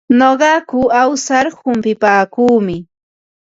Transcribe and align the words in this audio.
Nuqaku 0.19 0.81
awsar 1.01 1.45
humpipaakuumi. 1.59 2.75